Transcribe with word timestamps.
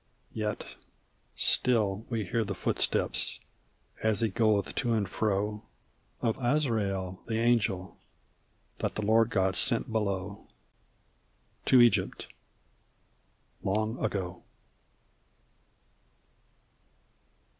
Yet 0.33 0.63
still 1.35 2.07
we 2.09 2.25
hear 2.25 2.43
the 2.43 2.55
footsteps 2.55 3.39
as 4.01 4.21
he 4.21 4.29
goeth 4.29 4.73
to 4.73 4.93
and 4.93 5.07
fro 5.07 5.61
Of 6.23 6.39
Azrael, 6.39 7.21
the 7.27 7.37
Angel, 7.37 7.95
that 8.79 8.95
the 8.95 9.03
Lord 9.05 9.29
God 9.29 9.55
sent 9.55 9.91
below, 9.91 10.47
To 11.65 11.81
Egypt 11.81 12.33
long 13.61 14.03
ago. 14.03 14.41